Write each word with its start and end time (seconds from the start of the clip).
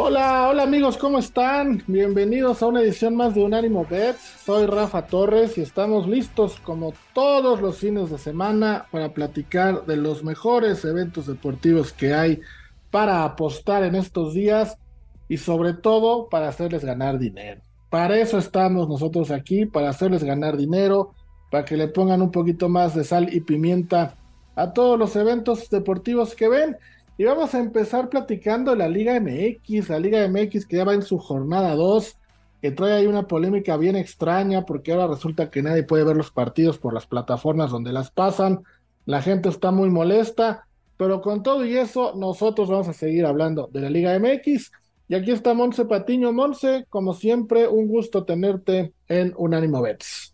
Hola, 0.00 0.46
hola 0.48 0.62
amigos, 0.62 0.96
¿cómo 0.96 1.18
están? 1.18 1.82
Bienvenidos 1.88 2.62
a 2.62 2.68
una 2.68 2.82
edición 2.82 3.16
más 3.16 3.34
de 3.34 3.42
Unánimo 3.42 3.84
Bets. 3.84 4.20
Soy 4.44 4.64
Rafa 4.66 5.08
Torres 5.08 5.58
y 5.58 5.62
estamos 5.62 6.06
listos 6.06 6.60
como 6.60 6.94
todos 7.12 7.60
los 7.60 7.78
fines 7.78 8.08
de 8.08 8.16
semana 8.16 8.86
para 8.92 9.12
platicar 9.12 9.86
de 9.86 9.96
los 9.96 10.22
mejores 10.22 10.84
eventos 10.84 11.26
deportivos 11.26 11.92
que 11.92 12.14
hay 12.14 12.40
para 12.92 13.24
apostar 13.24 13.82
en 13.82 13.96
estos 13.96 14.34
días 14.34 14.78
y 15.28 15.38
sobre 15.38 15.72
todo 15.72 16.28
para 16.28 16.46
hacerles 16.46 16.84
ganar 16.84 17.18
dinero. 17.18 17.60
Para 17.90 18.18
eso 18.18 18.38
estamos 18.38 18.88
nosotros 18.88 19.32
aquí, 19.32 19.66
para 19.66 19.90
hacerles 19.90 20.22
ganar 20.22 20.56
dinero, 20.56 21.12
para 21.50 21.64
que 21.64 21.76
le 21.76 21.88
pongan 21.88 22.22
un 22.22 22.30
poquito 22.30 22.68
más 22.68 22.94
de 22.94 23.02
sal 23.02 23.34
y 23.34 23.40
pimienta 23.40 24.14
a 24.54 24.72
todos 24.72 24.96
los 24.96 25.16
eventos 25.16 25.68
deportivos 25.70 26.36
que 26.36 26.46
ven. 26.46 26.76
Y 27.18 27.24
vamos 27.24 27.52
a 27.52 27.58
empezar 27.58 28.08
platicando 28.08 28.76
la 28.76 28.88
Liga 28.88 29.18
MX, 29.20 29.88
la 29.88 29.98
Liga 29.98 30.26
MX 30.28 30.66
que 30.66 30.76
ya 30.76 30.84
va 30.84 30.94
en 30.94 31.02
su 31.02 31.18
jornada 31.18 31.74
2, 31.74 32.16
que 32.62 32.70
trae 32.70 32.92
ahí 32.92 33.06
una 33.06 33.26
polémica 33.26 33.76
bien 33.76 33.96
extraña 33.96 34.64
porque 34.64 34.92
ahora 34.92 35.08
resulta 35.08 35.50
que 35.50 35.60
nadie 35.60 35.82
puede 35.82 36.04
ver 36.04 36.16
los 36.16 36.30
partidos 36.30 36.78
por 36.78 36.94
las 36.94 37.08
plataformas 37.08 37.72
donde 37.72 37.92
las 37.92 38.12
pasan, 38.12 38.62
la 39.04 39.20
gente 39.20 39.48
está 39.48 39.72
muy 39.72 39.90
molesta, 39.90 40.68
pero 40.96 41.20
con 41.20 41.42
todo 41.42 41.64
y 41.64 41.76
eso 41.76 42.14
nosotros 42.14 42.70
vamos 42.70 42.86
a 42.86 42.92
seguir 42.92 43.26
hablando 43.26 43.68
de 43.72 43.80
la 43.80 43.90
Liga 43.90 44.16
MX. 44.16 44.70
Y 45.08 45.14
aquí 45.16 45.32
está 45.32 45.54
Monse 45.54 45.86
Patiño. 45.86 46.32
Monse, 46.32 46.84
como 46.88 47.14
siempre, 47.14 47.66
un 47.66 47.88
gusto 47.88 48.24
tenerte 48.24 48.92
en 49.08 49.32
Unánimo 49.36 49.82
Bets. 49.82 50.27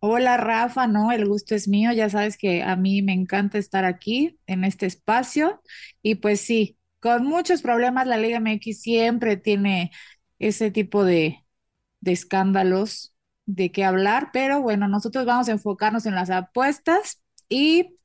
Hola 0.00 0.36
Rafa, 0.36 0.86
no, 0.86 1.10
el 1.12 1.26
gusto 1.26 1.54
es 1.54 1.66
mío, 1.68 1.92
ya 1.92 2.08
sabes 2.08 2.36
que 2.38 2.62
a 2.62 2.76
mí 2.76 3.02
me 3.02 3.12
encanta 3.12 3.58
estar 3.58 3.84
aquí 3.84 4.38
en 4.46 4.64
este 4.64 4.86
espacio. 4.86 5.60
Y 6.02 6.16
pues 6.16 6.40
sí, 6.40 6.78
con 7.00 7.24
muchos 7.24 7.62
problemas 7.62 8.06
la 8.06 8.16
Liga 8.16 8.36
MX 8.38 8.80
siempre 8.80 9.36
tiene 9.36 9.90
ese 10.38 10.70
tipo 10.70 11.04
de, 11.04 11.44
de 12.00 12.12
escándalos 12.12 13.14
de 13.46 13.72
qué 13.72 13.84
hablar, 13.84 14.30
pero 14.32 14.62
bueno, 14.62 14.88
nosotros 14.88 15.26
vamos 15.26 15.48
a 15.48 15.52
enfocarnos 15.52 16.06
en 16.06 16.14
las 16.16 16.30
apuestas 16.30 17.22
y 17.48 17.98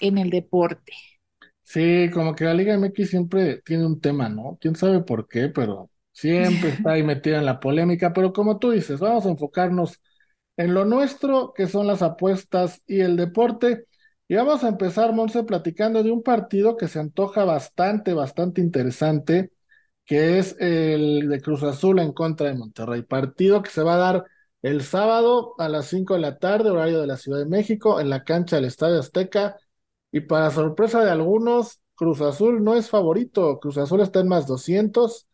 en 0.00 0.18
el 0.18 0.30
deporte. 0.30 0.92
Sí, 1.62 2.08
como 2.12 2.34
que 2.34 2.44
la 2.44 2.54
Liga 2.54 2.74
MX 2.74 3.10
siempre 3.10 3.60
tiene 3.62 3.84
un 3.86 4.00
tema, 4.00 4.28
¿no? 4.28 4.56
Quién 4.60 4.74
sabe 4.74 5.00
por 5.02 5.28
qué, 5.28 5.48
pero 5.48 5.90
siempre 6.12 6.70
está 6.70 6.92
ahí 6.92 7.02
metida 7.02 7.38
en 7.38 7.44
la 7.44 7.60
polémica, 7.60 8.12
pero 8.14 8.32
como 8.32 8.58
tú 8.58 8.70
dices, 8.70 8.98
vamos 9.00 9.26
a 9.26 9.30
enfocarnos 9.30 10.00
en 10.58 10.74
lo 10.74 10.84
nuestro, 10.84 11.54
que 11.54 11.68
son 11.68 11.86
las 11.86 12.02
apuestas 12.02 12.82
y 12.86 13.00
el 13.00 13.16
deporte. 13.16 13.86
Y 14.28 14.34
vamos 14.34 14.64
a 14.64 14.68
empezar, 14.68 15.12
Monse, 15.14 15.44
platicando 15.44 16.02
de 16.02 16.10
un 16.10 16.22
partido 16.22 16.76
que 16.76 16.88
se 16.88 16.98
antoja 16.98 17.44
bastante, 17.44 18.12
bastante 18.12 18.60
interesante, 18.60 19.52
que 20.04 20.38
es 20.38 20.56
el 20.60 21.28
de 21.28 21.40
Cruz 21.40 21.62
Azul 21.62 22.00
en 22.00 22.12
contra 22.12 22.48
de 22.48 22.56
Monterrey. 22.56 23.02
Partido 23.02 23.62
que 23.62 23.70
se 23.70 23.82
va 23.82 23.94
a 23.94 23.98
dar 23.98 24.24
el 24.62 24.82
sábado 24.82 25.54
a 25.58 25.68
las 25.68 25.86
5 25.86 26.14
de 26.14 26.20
la 26.20 26.38
tarde, 26.38 26.70
horario 26.70 27.00
de 27.00 27.06
la 27.06 27.16
Ciudad 27.16 27.38
de 27.38 27.46
México, 27.46 28.00
en 28.00 28.10
la 28.10 28.24
cancha 28.24 28.56
del 28.56 28.64
Estadio 28.66 28.98
Azteca. 29.00 29.56
Y 30.10 30.20
para 30.22 30.50
sorpresa 30.50 31.04
de 31.04 31.10
algunos, 31.10 31.80
Cruz 31.94 32.20
Azul 32.20 32.64
no 32.64 32.74
es 32.74 32.90
favorito. 32.90 33.60
Cruz 33.60 33.78
Azul 33.78 34.00
está 34.00 34.20
en 34.20 34.28
más 34.28 34.46
200, 34.46 35.28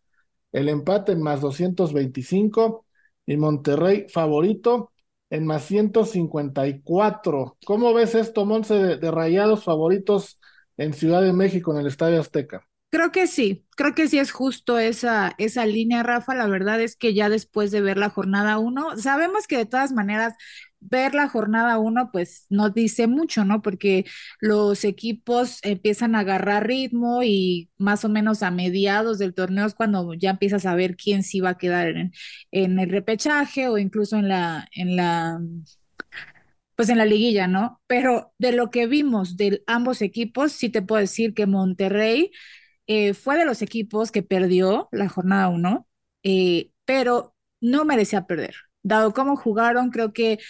el 0.52 0.68
empate 0.68 1.12
en 1.12 1.22
más 1.22 1.40
225 1.40 2.86
y 3.26 3.36
Monterrey 3.38 4.06
favorito 4.08 4.92
en 5.34 5.46
más 5.46 5.64
154. 5.64 7.56
¿Cómo 7.66 7.92
ves 7.92 8.14
esto, 8.14 8.44
Monse, 8.44 8.74
de, 8.74 9.10
rayados 9.10 9.64
favoritos 9.64 10.38
en 10.76 10.92
Ciudad 10.92 11.22
de 11.22 11.32
México, 11.32 11.72
en 11.72 11.80
el 11.80 11.88
Estadio 11.88 12.20
Azteca? 12.20 12.68
Creo 12.90 13.10
que 13.10 13.26
sí, 13.26 13.66
creo 13.76 13.94
que 13.94 14.06
sí 14.06 14.20
es 14.20 14.30
justo 14.30 14.78
esa, 14.78 15.34
esa 15.38 15.66
línea, 15.66 16.04
Rafa. 16.04 16.36
La 16.36 16.46
verdad 16.46 16.80
es 16.80 16.94
que 16.94 17.14
ya 17.14 17.28
después 17.28 17.72
de 17.72 17.80
ver 17.80 17.96
la 17.98 18.10
jornada 18.10 18.58
uno, 18.58 18.96
sabemos 18.96 19.48
que 19.48 19.56
de 19.56 19.66
todas 19.66 19.92
maneras 19.92 20.34
ver 20.90 21.14
la 21.14 21.28
jornada 21.28 21.78
uno, 21.78 22.10
pues 22.12 22.46
no 22.50 22.70
dice 22.70 23.06
mucho, 23.06 23.44
¿no? 23.44 23.62
Porque 23.62 24.04
los 24.40 24.84
equipos 24.84 25.58
empiezan 25.62 26.14
a 26.14 26.20
agarrar 26.20 26.66
ritmo 26.66 27.22
y 27.22 27.70
más 27.78 28.04
o 28.04 28.08
menos 28.08 28.42
a 28.42 28.50
mediados 28.50 29.18
del 29.18 29.34
torneo 29.34 29.66
es 29.66 29.74
cuando 29.74 30.14
ya 30.14 30.30
empiezas 30.30 30.66
a 30.66 30.74
ver 30.74 30.96
quién 30.96 31.22
sí 31.22 31.40
va 31.40 31.50
a 31.50 31.58
quedar 31.58 31.88
en, 31.88 32.12
el 32.78 32.90
repechaje 32.90 33.68
o 33.68 33.78
incluso 33.78 34.16
en 34.18 34.28
la, 34.28 34.68
en 34.72 34.96
la, 34.96 35.40
pues 36.76 36.88
en 36.88 36.98
la 36.98 37.06
liguilla, 37.06 37.46
¿no? 37.46 37.80
Pero 37.86 38.32
de 38.38 38.52
lo 38.52 38.70
que 38.70 38.86
vimos 38.86 39.36
de 39.36 39.62
ambos 39.66 40.02
equipos, 40.02 40.52
sí 40.52 40.68
te 40.70 40.82
puedo 40.82 41.00
decir 41.00 41.34
que 41.34 41.46
Monterrey 41.46 42.32
eh, 42.86 43.14
fue 43.14 43.38
de 43.38 43.44
los 43.44 43.62
equipos 43.62 44.12
que 44.12 44.22
perdió 44.22 44.88
la 44.92 45.08
jornada 45.08 45.48
uno, 45.48 45.88
eh, 46.22 46.70
pero 46.84 47.34
no 47.60 47.84
merecía 47.84 48.26
perder. 48.26 48.54
Dado 48.84 49.14
cómo 49.14 49.36
jugaron, 49.36 49.90
creo 49.90 50.14
que 50.14 50.40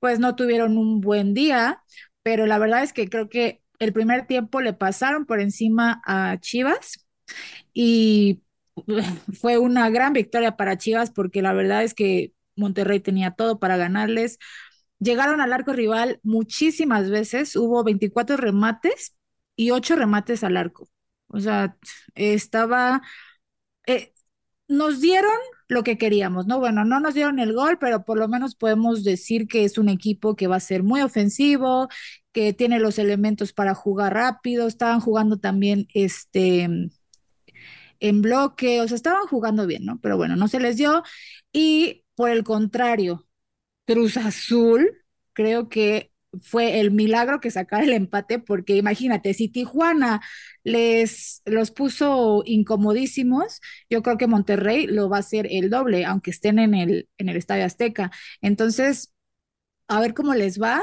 pues 0.00 0.18
no 0.20 0.36
tuvieron 0.36 0.78
un 0.78 1.00
buen 1.02 1.34
día, 1.34 1.82
pero 2.22 2.46
la 2.46 2.58
verdad 2.58 2.82
es 2.84 2.92
que 2.94 3.08
creo 3.08 3.28
que 3.30 3.62
el 3.80 3.92
primer 3.92 4.26
tiempo 4.26 4.60
le 4.62 4.74
pasaron 4.74 5.26
por 5.26 5.40
encima 5.40 6.02
a 6.06 6.38
Chivas 6.40 7.06
y 7.72 8.42
fue 9.40 9.58
una 9.58 9.90
gran 9.90 10.12
victoria 10.12 10.56
para 10.56 10.78
Chivas 10.78 11.10
porque 11.10 11.42
la 11.42 11.52
verdad 11.52 11.84
es 11.84 11.94
que 11.94 12.32
Monterrey 12.56 13.00
tenía 13.00 13.32
todo 13.32 13.58
para 13.58 13.76
ganarles. 13.76 14.38
Llegaron 14.98 15.40
al 15.40 15.52
arco 15.52 15.72
rival 15.72 16.20
muchísimas 16.22 17.10
veces, 17.10 17.56
hubo 17.56 17.84
24 17.84 18.36
remates 18.36 19.16
y 19.56 19.70
8 19.70 19.96
remates 19.96 20.44
al 20.44 20.56
arco. 20.56 20.88
O 21.28 21.40
sea, 21.40 21.76
estaba, 22.14 23.02
eh, 23.86 24.12
nos 24.68 25.00
dieron 25.00 25.32
lo 25.70 25.84
que 25.84 25.98
queríamos, 25.98 26.46
¿no? 26.46 26.58
Bueno, 26.58 26.84
no 26.84 27.00
nos 27.00 27.14
dieron 27.14 27.38
el 27.38 27.52
gol, 27.54 27.78
pero 27.78 28.04
por 28.04 28.18
lo 28.18 28.28
menos 28.28 28.56
podemos 28.56 29.04
decir 29.04 29.46
que 29.46 29.64
es 29.64 29.78
un 29.78 29.88
equipo 29.88 30.34
que 30.34 30.48
va 30.48 30.56
a 30.56 30.60
ser 30.60 30.82
muy 30.82 31.00
ofensivo, 31.00 31.88
que 32.32 32.52
tiene 32.52 32.80
los 32.80 32.98
elementos 32.98 33.52
para 33.52 33.74
jugar 33.74 34.14
rápido, 34.14 34.66
estaban 34.66 35.00
jugando 35.00 35.38
también 35.38 35.86
este 35.94 36.68
en 38.00 38.22
bloque, 38.22 38.80
o 38.80 38.88
sea, 38.88 38.96
estaban 38.96 39.26
jugando 39.26 39.66
bien, 39.66 39.84
¿no? 39.84 40.00
Pero 40.00 40.16
bueno, 40.16 40.36
no 40.36 40.48
se 40.48 40.60
les 40.60 40.76
dio. 40.76 41.02
Y 41.52 42.04
por 42.14 42.30
el 42.30 42.44
contrario, 42.44 43.26
Cruz 43.86 44.16
Azul, 44.16 44.90
creo 45.32 45.68
que 45.68 46.12
fue 46.42 46.80
el 46.80 46.90
milagro 46.92 47.40
que 47.40 47.50
sacara 47.50 47.84
el 47.84 47.92
empate, 47.92 48.38
porque 48.38 48.76
imagínate, 48.76 49.34
si 49.34 49.48
Tijuana 49.48 50.20
les 50.64 51.42
los 51.44 51.70
puso 51.70 52.42
incomodísimos, 52.46 53.60
yo 53.88 54.02
creo 54.02 54.16
que 54.18 54.26
Monterrey 54.26 54.86
lo 54.86 55.08
va 55.08 55.18
a 55.18 55.20
hacer 55.20 55.46
el 55.50 55.70
doble, 55.70 56.04
aunque 56.04 56.30
estén 56.30 56.58
en 56.58 56.74
el, 56.74 57.08
en 57.18 57.28
el 57.28 57.36
Estadio 57.36 57.64
Azteca. 57.64 58.10
Entonces, 58.42 59.12
a 59.88 60.00
ver 60.00 60.14
cómo 60.14 60.34
les 60.34 60.60
va. 60.60 60.82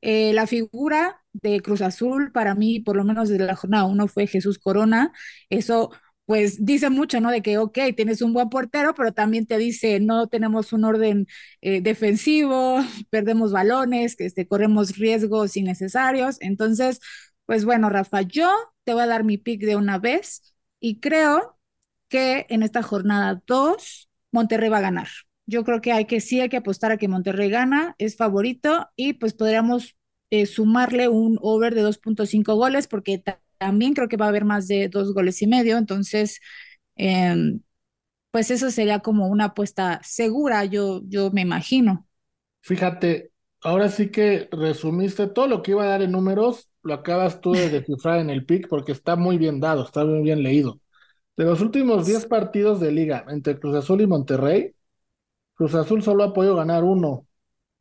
Eh, 0.00 0.32
la 0.32 0.46
figura 0.46 1.22
de 1.32 1.60
Cruz 1.60 1.82
Azul, 1.82 2.30
para 2.32 2.54
mí, 2.54 2.80
por 2.80 2.96
lo 2.96 3.04
menos 3.04 3.28
desde 3.28 3.44
la 3.44 3.56
jornada 3.56 3.84
uno, 3.84 4.06
fue 4.08 4.26
Jesús 4.26 4.58
Corona. 4.58 5.12
Eso 5.50 5.90
pues 6.28 6.62
dice 6.66 6.90
mucho, 6.90 7.22
¿no? 7.22 7.30
De 7.30 7.40
que, 7.42 7.56
ok, 7.56 7.78
tienes 7.96 8.20
un 8.20 8.34
buen 8.34 8.50
portero, 8.50 8.94
pero 8.94 9.12
también 9.14 9.46
te 9.46 9.56
dice, 9.56 9.98
no 9.98 10.26
tenemos 10.28 10.74
un 10.74 10.84
orden 10.84 11.26
eh, 11.62 11.80
defensivo, 11.80 12.80
perdemos 13.10 13.50
balones, 13.50 14.14
que 14.14 14.26
este, 14.26 14.46
corremos 14.46 14.98
riesgos 14.98 15.56
innecesarios. 15.56 16.36
Entonces, 16.42 17.00
pues 17.46 17.64
bueno, 17.64 17.88
Rafa, 17.88 18.20
yo 18.22 18.50
te 18.84 18.92
voy 18.92 19.04
a 19.04 19.06
dar 19.06 19.24
mi 19.24 19.38
pick 19.38 19.62
de 19.62 19.76
una 19.76 19.98
vez 19.98 20.54
y 20.80 21.00
creo 21.00 21.58
que 22.08 22.44
en 22.50 22.62
esta 22.62 22.82
jornada 22.82 23.42
2, 23.46 24.10
Monterrey 24.30 24.68
va 24.68 24.78
a 24.78 24.82
ganar. 24.82 25.08
Yo 25.46 25.64
creo 25.64 25.80
que 25.80 25.92
hay 25.92 26.04
que 26.04 26.20
sí 26.20 26.40
hay 26.42 26.50
que 26.50 26.58
apostar 26.58 26.92
a 26.92 26.98
que 26.98 27.08
Monterrey 27.08 27.48
gana, 27.48 27.94
es 27.96 28.16
favorito 28.18 28.90
y 28.96 29.14
pues 29.14 29.32
podríamos 29.32 29.96
eh, 30.28 30.44
sumarle 30.44 31.08
un 31.08 31.38
over 31.40 31.74
de 31.74 31.82
2.5 31.82 32.54
goles 32.54 32.86
porque 32.86 33.22
también 33.58 33.94
creo 33.94 34.08
que 34.08 34.16
va 34.16 34.26
a 34.26 34.28
haber 34.28 34.44
más 34.44 34.68
de 34.68 34.88
dos 34.88 35.12
goles 35.14 35.42
y 35.42 35.46
medio, 35.46 35.78
entonces, 35.78 36.40
em, 36.96 37.60
pues 38.30 38.50
eso 38.50 38.70
sería 38.70 39.00
como 39.00 39.28
una 39.28 39.46
apuesta 39.46 40.00
segura, 40.04 40.64
yo, 40.66 41.02
yo 41.08 41.30
me 41.32 41.42
imagino. 41.42 42.06
Fíjate, 42.62 43.32
ahora 43.62 43.88
sí 43.88 44.10
que 44.10 44.48
resumiste 44.52 45.26
todo 45.28 45.46
lo 45.46 45.62
que 45.62 45.72
iba 45.72 45.84
a 45.84 45.86
dar 45.88 46.02
en 46.02 46.12
números, 46.12 46.68
lo 46.82 46.94
acabas 46.94 47.40
tú 47.40 47.54
de 47.54 47.70
descifrar 47.70 48.20
en 48.20 48.30
el 48.30 48.44
pick 48.44 48.68
porque 48.68 48.92
está 48.92 49.16
muy 49.16 49.38
bien 49.38 49.60
dado, 49.60 49.84
está 49.84 50.04
muy 50.04 50.22
bien 50.22 50.42
leído. 50.42 50.80
De 51.36 51.44
los 51.44 51.60
últimos 51.62 52.06
10 52.06 52.26
partidos 52.26 52.80
de 52.80 52.92
liga 52.92 53.24
entre 53.28 53.58
Cruz 53.60 53.76
Azul 53.76 54.02
y 54.02 54.06
Monterrey, 54.06 54.74
Cruz 55.54 55.74
Azul 55.74 56.02
solo 56.02 56.24
ha 56.24 56.32
podido 56.32 56.56
ganar 56.56 56.84
uno. 56.84 57.26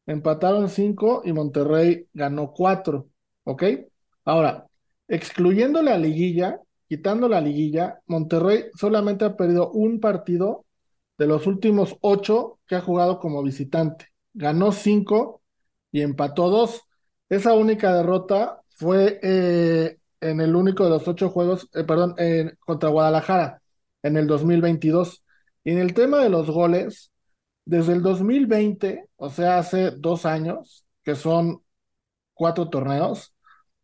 Empataron 0.07 0.69
cinco 0.69 1.21
y 1.25 1.33
Monterrey 1.33 2.07
ganó 2.13 2.51
cuatro. 2.53 3.09
¿Ok? 3.45 3.63
Ahora, 4.25 4.67
excluyendo 5.07 5.81
la 5.81 5.97
liguilla, 5.97 6.59
quitando 6.87 7.27
la 7.29 7.41
liguilla, 7.41 7.99
Monterrey 8.07 8.65
solamente 8.75 9.25
ha 9.25 9.35
perdido 9.35 9.71
un 9.71 9.99
partido 9.99 10.65
de 11.17 11.27
los 11.27 11.47
últimos 11.47 11.97
ocho 12.01 12.59
que 12.67 12.75
ha 12.75 12.81
jugado 12.81 13.19
como 13.19 13.43
visitante. 13.43 14.07
Ganó 14.33 14.71
cinco 14.71 15.41
y 15.91 16.01
empató 16.01 16.49
dos. 16.49 16.81
Esa 17.29 17.53
única 17.53 17.93
derrota 17.93 18.61
fue 18.69 19.19
eh, 19.23 19.97
en 20.21 20.41
el 20.41 20.55
único 20.55 20.83
de 20.83 20.91
los 20.91 21.07
ocho 21.07 21.29
juegos, 21.29 21.69
eh, 21.73 21.83
perdón, 21.83 22.15
contra 22.59 22.89
Guadalajara 22.89 23.61
en 24.03 24.17
el 24.17 24.27
2022. 24.27 25.23
Y 25.63 25.71
en 25.71 25.79
el 25.79 25.93
tema 25.93 26.19
de 26.23 26.29
los 26.29 26.49
goles, 26.49 27.11
desde 27.65 27.93
el 27.93 28.01
2020, 28.01 29.09
o 29.17 29.29
sea, 29.29 29.57
hace 29.59 29.91
dos 29.91 30.25
años, 30.25 30.85
que 31.03 31.15
son 31.15 31.63
cuatro 32.33 32.69
torneos, 32.69 33.33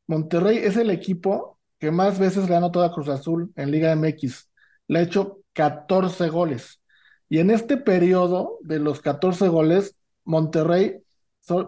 Monterrey 0.08 0.58
es 0.58 0.78
el 0.78 0.90
equipo 0.90 1.60
que 1.80 1.92
más 1.92 2.20
veces 2.20 2.48
le 2.48 2.56
ha 2.56 2.58
anotado 2.58 2.86
a 2.86 2.94
Cruz 2.94 3.10
Azul 3.10 3.52
en 3.56 3.72
Liga 3.72 3.92
MX. 3.92 4.50
Le 4.88 5.00
ha 5.00 5.02
hecho 5.04 5.42
14 5.54 6.30
goles. 6.30 6.82
Y 7.30 7.40
en 7.40 7.50
este 7.52 7.78
periodo 7.78 8.58
de 8.62 8.80
los 8.80 9.02
14 9.02 9.48
goles, 9.48 9.96
Monterrey, 10.24 11.04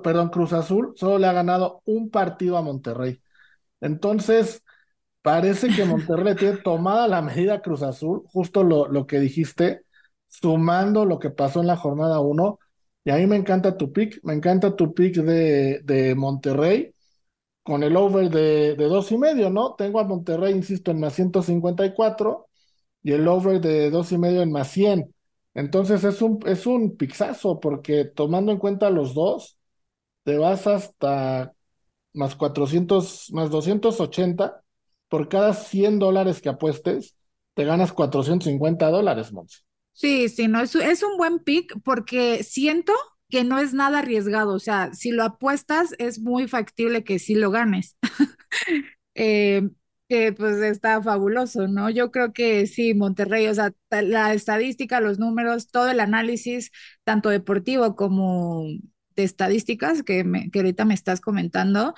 perdón, 0.04 0.30
Cruz 0.30 0.54
Azul 0.54 0.94
solo 0.96 1.18
le 1.18 1.28
ha 1.28 1.34
ganado 1.34 1.82
un 1.86 2.10
partido 2.10 2.58
a 2.58 2.62
Monterrey. 2.62 3.22
Entonces, 3.82 4.64
parece 5.22 5.70
que 5.70 5.86
Monterrey 5.86 6.36
tiene 6.36 6.58
tomada 6.58 7.08
la 7.08 7.22
medida 7.22 7.62
Cruz 7.62 7.84
Azul, 7.84 8.24
justo 8.28 8.64
lo, 8.64 8.88
lo 8.88 9.08
que 9.08 9.20
dijiste, 9.20 9.84
sumando 10.28 11.06
lo 11.06 11.20
que 11.20 11.30
pasó 11.30 11.62
en 11.62 11.68
la 11.68 11.78
jornada 11.78 12.20
1. 12.20 12.60
Y 13.06 13.12
a 13.12 13.18
mí 13.18 13.28
me 13.28 13.36
encanta 13.36 13.78
tu 13.78 13.92
pick, 13.94 14.20
me 14.24 14.34
encanta 14.34 14.76
tu 14.76 14.94
pick 14.94 15.16
de, 15.18 15.82
de 15.84 16.16
Monterrey 16.16 16.95
con 17.66 17.84
el 17.84 17.98
over 17.98 18.30
de, 18.32 18.76
de 18.78 18.86
dos 18.88 19.12
y 19.14 19.20
medio, 19.20 19.52
¿no? 19.52 19.76
Tengo 19.76 20.00
a 20.02 20.06
Monterrey, 20.06 20.54
insisto, 20.56 20.92
en 20.92 21.02
más 21.02 21.16
154 21.16 22.48
y 23.04 23.14
el 23.14 23.28
over 23.28 23.62
de 23.62 23.92
dos 23.92 24.14
y 24.14 24.20
medio 24.20 24.44
en 24.44 24.54
más 24.54 24.70
100. 24.72 25.14
Entonces 25.56 26.04
es 26.06 26.22
un, 26.24 26.40
es 26.48 26.68
un 26.68 26.98
pixazo 26.98 27.60
porque 27.62 28.06
tomando 28.06 28.54
en 28.54 28.60
cuenta 28.60 28.90
los 28.92 29.16
dos, 29.16 29.60
te 30.24 30.38
vas 30.38 30.68
hasta 30.68 31.54
más 32.14 32.36
400, 32.36 33.32
más 33.34 33.50
280 33.52 34.64
por 35.10 35.30
cada 35.30 35.54
100 35.54 36.00
dólares 36.00 36.42
que 36.42 36.50
apuestes, 36.50 37.18
te 37.56 37.66
ganas 37.66 37.94
450 37.94 38.90
dólares, 38.90 39.34
Monse. 39.34 39.60
Sí, 39.94 40.28
sí, 40.30 40.48
no, 40.48 40.62
es, 40.62 40.76
es 40.76 41.04
un 41.04 41.18
buen 41.18 41.40
pick 41.40 41.74
porque 41.84 42.44
siento 42.44 42.94
que 43.36 43.44
no 43.44 43.60
es 43.60 43.74
nada 43.74 44.00
arriesgado, 44.00 44.54
o 44.54 44.60
sea, 44.60 44.94
si 44.94 45.12
lo 45.12 45.26
apuestas 45.26 45.94
es 45.98 46.20
muy 46.20 46.48
factible 46.48 47.04
que 47.04 47.20
sí 47.20 47.36
lo 47.36 47.52
ganes. 47.52 47.98
eh, 49.14 49.70
que 50.08 50.32
pues 50.32 50.56
está 50.62 51.04
fabuloso, 51.04 51.68
¿no? 51.68 51.90
Yo 51.90 52.12
creo 52.12 52.32
que 52.32 52.66
sí, 52.66 52.94
Monterrey, 52.94 53.48
o 53.48 53.54
sea, 53.54 53.74
la 53.90 54.34
estadística, 54.34 55.02
los 55.02 55.20
números, 55.20 55.68
todo 55.68 55.90
el 55.92 56.00
análisis, 56.00 56.72
tanto 57.04 57.28
deportivo 57.28 57.98
como 57.98 58.68
de 59.18 59.24
estadísticas 59.24 60.02
que, 60.04 60.24
que 60.54 60.60
ahorita 60.60 60.86
me 60.86 60.94
estás 60.94 61.20
comentando, 61.20 61.94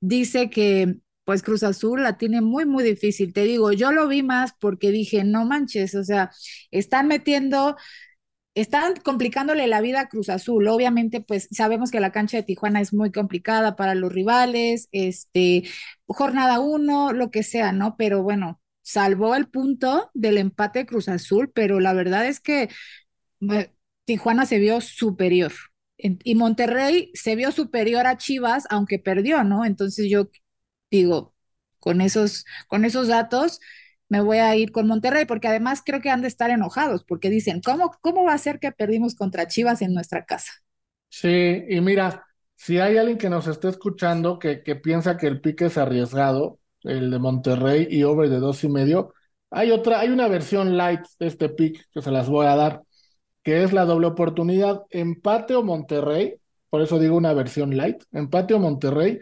dice 0.00 0.50
que 0.50 0.98
pues 1.24 1.42
Cruz 1.42 1.62
Azul 1.62 2.02
la 2.02 2.18
tiene 2.18 2.42
muy, 2.42 2.66
muy 2.66 2.84
difícil. 2.84 3.32
Te 3.32 3.44
digo, 3.44 3.72
yo 3.72 3.90
lo 3.90 4.06
vi 4.06 4.22
más 4.22 4.52
porque 4.60 4.90
dije, 4.90 5.24
no 5.24 5.46
manches, 5.46 5.94
o 5.94 6.04
sea, 6.04 6.30
están 6.70 7.08
metiendo 7.08 7.76
están 8.54 8.94
complicándole 8.96 9.66
la 9.66 9.80
vida 9.80 10.00
a 10.00 10.08
Cruz 10.08 10.28
Azul. 10.28 10.68
Obviamente, 10.68 11.20
pues 11.20 11.48
sabemos 11.50 11.90
que 11.90 12.00
la 12.00 12.12
cancha 12.12 12.36
de 12.36 12.42
Tijuana 12.44 12.80
es 12.80 12.92
muy 12.92 13.10
complicada 13.12 13.76
para 13.76 13.94
los 13.94 14.12
rivales, 14.12 14.88
este, 14.92 15.64
jornada 16.06 16.60
uno, 16.60 17.12
lo 17.12 17.30
que 17.30 17.42
sea, 17.42 17.72
¿no? 17.72 17.96
Pero 17.96 18.22
bueno, 18.22 18.60
salvó 18.82 19.34
el 19.34 19.48
punto 19.48 20.10
del 20.14 20.38
empate 20.38 20.80
de 20.80 20.86
Cruz 20.86 21.08
Azul, 21.08 21.50
pero 21.52 21.80
la 21.80 21.92
verdad 21.94 22.26
es 22.26 22.40
que 22.40 22.68
eh, 23.50 23.70
Tijuana 24.04 24.46
se 24.46 24.58
vio 24.58 24.80
superior. 24.80 25.52
Y 25.96 26.34
Monterrey 26.34 27.10
se 27.14 27.36
vio 27.36 27.52
superior 27.52 28.06
a 28.06 28.16
Chivas, 28.18 28.66
aunque 28.68 28.98
perdió, 28.98 29.44
¿no? 29.44 29.64
Entonces 29.64 30.10
yo 30.10 30.28
digo, 30.90 31.34
con 31.78 32.00
esos, 32.00 32.44
con 32.68 32.84
esos 32.84 33.08
datos, 33.08 33.60
me 34.08 34.20
voy 34.20 34.38
a 34.38 34.54
ir 34.56 34.72
con 34.72 34.86
Monterrey, 34.86 35.24
porque 35.26 35.48
además 35.48 35.82
creo 35.84 36.00
que 36.00 36.10
han 36.10 36.22
de 36.22 36.28
estar 36.28 36.50
enojados, 36.50 37.04
porque 37.04 37.30
dicen, 37.30 37.60
¿cómo, 37.64 37.92
cómo 38.00 38.24
va 38.24 38.34
a 38.34 38.38
ser 38.38 38.60
que 38.60 38.72
perdimos 38.72 39.14
contra 39.14 39.48
Chivas 39.48 39.82
en 39.82 39.94
nuestra 39.94 40.24
casa? 40.24 40.52
Sí, 41.08 41.64
y 41.68 41.80
mira, 41.80 42.24
si 42.56 42.78
hay 42.78 42.96
alguien 42.98 43.18
que 43.18 43.30
nos 43.30 43.46
esté 43.46 43.68
escuchando 43.68 44.38
que, 44.38 44.62
que 44.62 44.74
piensa 44.76 45.16
que 45.16 45.26
el 45.28 45.40
pique 45.40 45.66
es 45.66 45.78
arriesgado, 45.78 46.58
el 46.82 47.10
de 47.10 47.18
Monterrey 47.18 47.86
y 47.90 48.02
over 48.02 48.28
de 48.28 48.38
dos 48.40 48.64
y 48.64 48.68
medio, 48.68 49.14
hay 49.50 49.70
otra, 49.70 50.00
hay 50.00 50.08
una 50.10 50.26
versión 50.28 50.76
light 50.76 51.00
de 51.20 51.28
este 51.28 51.48
pick 51.48 51.86
que 51.92 52.02
se 52.02 52.10
las 52.10 52.28
voy 52.28 52.46
a 52.46 52.56
dar, 52.56 52.82
que 53.42 53.64
es 53.64 53.72
la 53.72 53.84
doble 53.86 54.08
oportunidad, 54.08 54.82
empate 54.90 55.54
o 55.54 55.62
Monterrey, 55.64 56.36
por 56.70 56.82
eso 56.82 56.98
digo 56.98 57.16
una 57.16 57.34
versión 57.34 57.76
light, 57.76 58.02
empate 58.12 58.54
o 58.54 58.60
Monterrey, 58.60 59.20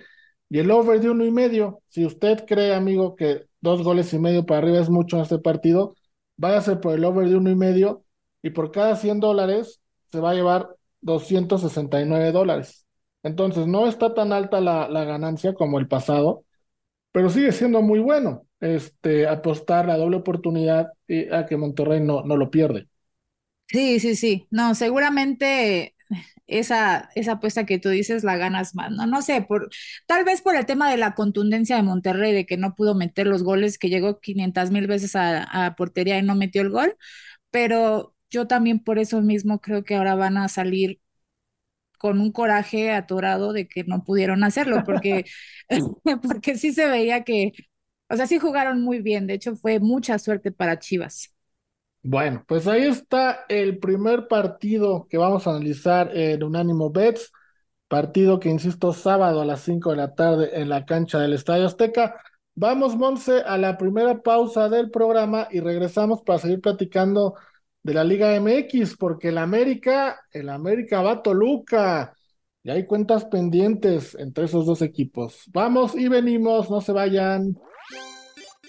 y 0.51 0.59
el 0.61 0.71
over 0.71 1.01
de 1.01 1.11
uno 1.11 1.25
y 1.25 1.31
medio. 1.31 1.83
Si 1.89 2.05
usted 2.07 2.45
cree, 2.47 2.75
amigo, 2.75 3.17
que 3.17 3.47
dos 3.63 3.83
goles 3.85 4.13
y 4.15 4.21
medio 4.21 4.47
para 4.47 4.61
arriba 4.61 4.81
es 4.81 4.91
mucho 4.91 5.17
en 5.19 5.25
este 5.25 5.41
partido, 5.41 5.97
váyase 6.39 6.77
por 6.77 6.95
el 6.95 7.05
over 7.07 7.29
de 7.31 7.37
uno 7.37 7.51
y 7.51 7.57
medio 7.57 8.05
y 8.43 8.51
por 8.53 8.73
cada 8.73 8.97
100 8.97 9.21
dólares 9.21 9.83
se 10.13 10.21
va 10.21 10.33
a 10.33 10.35
llevar 10.35 10.69
269 11.03 12.33
dólares. 12.33 12.87
Entonces 13.25 13.67
no 13.69 13.89
está 13.89 14.15
tan 14.15 14.33
alta 14.35 14.61
la, 14.61 14.89
la 14.89 15.05
ganancia 15.05 15.55
como 15.55 15.81
el 15.81 15.89
pasado, 15.89 16.45
pero 17.13 17.31
sigue 17.31 17.53
siendo 17.53 17.83
muy 17.83 18.01
bueno 18.01 18.47
este, 18.61 19.27
apostar 19.29 19.87
la 19.87 19.97
doble 19.99 20.19
oportunidad 20.19 20.89
y 21.09 21.33
a 21.33 21.47
que 21.47 21.57
Monterrey 21.57 22.01
no, 22.01 22.23
no 22.25 22.37
lo 22.37 22.51
pierde. 22.51 22.89
Sí, 23.69 24.01
sí, 24.01 24.17
sí. 24.17 24.47
No, 24.51 24.75
seguramente 24.75 25.95
esa, 26.47 27.11
esa 27.15 27.33
apuesta 27.33 27.67
que 27.67 27.79
tú 27.79 27.89
dices 27.91 28.25
la 28.25 28.37
ganas 28.37 28.75
más, 28.75 28.91
¿no? 28.91 29.07
No 29.07 29.23
sé, 29.23 29.43
por, 29.43 29.71
tal 30.07 30.25
vez 30.25 30.43
por 30.43 30.57
el 30.57 30.67
tema 30.67 30.91
de 30.91 30.97
la 30.99 31.15
contundencia 31.15 31.77
de 31.77 31.83
Monterrey, 31.83 32.33
de 32.33 32.47
que 32.47 32.57
no 32.57 32.75
pudo 32.75 32.95
meter 32.95 33.27
los 33.27 33.43
goles, 33.43 33.79
que 33.79 33.89
llegó 33.89 34.21
500 34.21 34.71
mil 34.71 34.87
veces 34.87 35.17
a, 35.17 35.43
a 35.67 35.77
portería 35.77 36.19
y 36.19 36.23
no 36.23 36.35
metió 36.35 36.63
el 36.63 36.71
gol, 36.71 36.97
pero 37.51 38.15
yo 38.31 38.47
también 38.49 38.81
por 38.81 38.99
eso 38.99 39.23
mismo 39.23 39.61
creo 39.61 39.85
que 39.85 39.97
ahora 39.97 40.15
van 40.17 40.39
a 40.39 40.49
salir 40.49 41.01
con 41.99 42.21
un 42.21 42.33
coraje 42.33 42.93
atorado 42.93 43.53
de 43.53 43.69
que 43.69 43.85
no 43.85 44.03
pudieron 44.05 44.43
hacerlo, 44.45 44.83
porque, 44.85 45.25
porque 46.23 46.57
sí 46.57 46.73
se 46.73 46.89
veía 46.89 47.25
que, 47.25 47.53
o 48.09 48.17
sea, 48.17 48.27
sí 48.27 48.39
jugaron 48.39 48.83
muy 48.83 49.01
bien, 49.01 49.27
de 49.27 49.35
hecho 49.35 49.57
fue 49.57 49.79
mucha 49.81 50.19
suerte 50.19 50.53
para 50.53 50.79
Chivas. 50.79 51.32
Bueno, 52.05 52.45
pues 52.49 52.67
ahí 52.67 52.83
está 52.83 53.45
el 53.49 53.79
primer 53.79 54.27
partido 54.27 55.07
que 55.09 55.19
vamos 55.19 55.47
a 55.47 55.51
analizar 55.51 56.11
en 56.17 56.43
Unánimo 56.43 56.91
Bets, 56.91 57.33
partido 57.87 58.41
que, 58.41 58.49
insisto, 58.49 58.93
sábado 58.93 59.41
a 59.41 59.45
las 59.45 59.61
5 59.61 59.91
de 59.91 59.97
la 59.97 60.15
tarde 60.15 60.51
en 60.61 60.69
la 60.69 60.85
cancha 60.85 61.21
del 61.21 61.33
Estadio 61.33 61.67
Azteca. 61.67 62.17
Vamos, 62.55 62.97
Monse, 62.97 63.43
a 63.47 63.57
la 63.57 63.79
primera 63.79 64.21
pausa 64.21 64.69
del 64.69 64.91
programa 64.91 65.47
y 65.53 65.61
regresamos 65.61 66.23
para 66.23 66.41
seguir 66.41 66.61
platicando 66.61 67.35
de 67.85 67.95
la 67.95 68.03
Liga 68.03 68.35
MX, 68.35 68.97
porque 68.97 69.29
el 69.29 69.39
América, 69.39 70.21
el 70.33 70.49
América 70.49 71.03
va 71.03 71.13
a 71.13 71.23
Toluca 71.23 72.15
y 72.65 72.71
hay 72.71 72.85
cuentas 72.85 73.27
pendientes 73.27 74.17
entre 74.17 74.47
esos 74.47 74.67
dos 74.67 74.83
equipos. 74.83 75.45
Vamos 75.53 75.95
y 75.95 76.09
venimos, 76.09 76.69
no 76.69 76.81
se 76.81 76.91
vayan. 76.91 77.57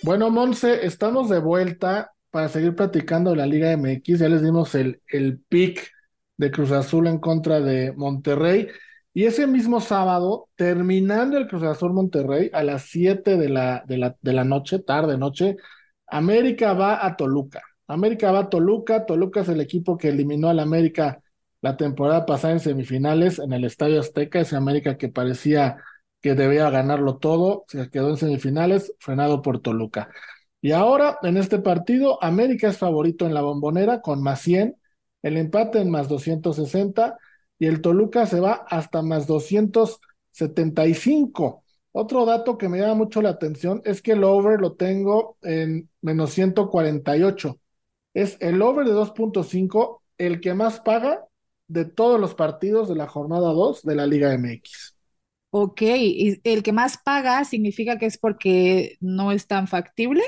Bueno, 0.04 0.30
Monse, 0.30 0.86
estamos 0.86 1.30
de 1.30 1.40
vuelta 1.40 2.13
para 2.34 2.50
seguir 2.50 2.76
platicando 2.76 3.36
la 3.36 3.46
Liga 3.46 3.72
MX. 3.72 4.20
Ya 4.20 4.28
les 4.28 4.42
dimos 4.42 4.74
el, 4.74 5.04
el 5.08 5.38
pick 5.40 5.92
de 6.36 6.50
Cruz 6.50 6.72
Azul 6.72 7.06
en 7.06 7.20
contra 7.20 7.62
de 7.62 7.94
Monterrey. 7.94 8.70
Y 9.14 9.26
ese 9.26 9.46
mismo 9.46 9.80
sábado, 9.80 10.50
terminando 10.56 11.38
el 11.38 11.48
Cruz 11.48 11.62
Azul 11.62 11.94
Monterrey, 11.94 12.50
a 12.52 12.64
las 12.64 12.86
7 12.90 13.38
de 13.38 13.50
la, 13.50 13.84
de, 13.88 14.00
la, 14.00 14.18
de 14.20 14.34
la 14.34 14.44
noche, 14.46 14.80
tarde 14.80 15.16
noche, 15.16 15.58
América 16.08 16.74
va 16.74 17.06
a 17.06 17.16
Toluca. 17.16 17.62
América 17.88 18.32
va 18.32 18.40
a 18.40 18.50
Toluca. 18.50 19.06
Toluca 19.06 19.42
es 19.42 19.50
el 19.50 19.62
equipo 19.62 19.96
que 19.96 20.10
eliminó 20.10 20.50
al 20.50 20.60
América 20.60 21.22
la 21.62 21.78
temporada 21.78 22.26
pasada 22.26 22.54
en 22.54 22.62
semifinales 22.62 23.38
en 23.38 23.54
el 23.54 23.64
Estadio 23.64 24.00
Azteca. 24.00 24.40
Ese 24.40 24.56
América 24.56 24.98
que 24.98 25.10
parecía 25.10 25.78
que 26.20 26.34
debía 26.34 26.68
ganarlo 26.72 27.18
todo, 27.18 27.66
se 27.68 27.92
quedó 27.92 28.10
en 28.10 28.18
semifinales, 28.18 28.92
frenado 28.98 29.44
por 29.44 29.62
Toluca. 29.62 30.10
Y 30.64 30.72
ahora, 30.72 31.20
en 31.24 31.36
este 31.36 31.60
partido, 31.60 32.24
América 32.24 32.70
es 32.70 32.78
favorito 32.78 33.26
en 33.26 33.34
la 33.34 33.42
bombonera 33.42 34.00
con 34.00 34.24
más 34.24 34.40
100, 34.40 34.78
el 35.22 35.36
empate 35.36 35.82
en 35.82 35.92
más 35.92 36.08
260 36.08 37.18
y 37.60 37.66
el 37.66 37.82
Toluca 37.82 38.26
se 38.26 38.40
va 38.40 38.66
hasta 38.70 39.02
más 39.02 39.28
275. 39.28 41.66
Otro 41.92 42.26
dato 42.26 42.58
que 42.58 42.70
me 42.70 42.80
llama 42.80 42.96
mucho 42.96 43.22
la 43.22 43.32
atención 43.32 43.82
es 43.84 44.02
que 44.02 44.14
el 44.14 44.24
over 44.24 44.62
lo 44.62 44.76
tengo 44.76 45.36
en 45.42 45.90
menos 46.00 46.32
148. 46.32 47.60
Es 48.14 48.38
el 48.40 48.62
over 48.62 48.88
de 48.88 48.94
2.5, 48.94 50.02
el 50.18 50.40
que 50.40 50.54
más 50.54 50.80
paga 50.80 51.26
de 51.68 51.84
todos 51.84 52.22
los 52.22 52.36
partidos 52.36 52.88
de 52.88 52.96
la 52.96 53.08
jornada 53.08 53.52
2 53.52 53.84
de 53.84 53.96
la 53.96 54.08
Liga 54.08 54.34
MX. 54.34 54.96
Ok, 55.50 55.82
¿y 55.82 56.40
el 56.46 56.64
que 56.64 56.72
más 56.72 56.98
paga 57.04 57.44
significa 57.44 57.98
que 57.98 58.06
es 58.06 58.18
porque 58.18 58.96
no 59.02 59.34
es 59.34 59.46
tan 59.46 59.68
factible? 59.68 60.24